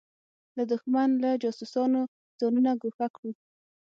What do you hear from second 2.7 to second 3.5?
ګوښه کړو.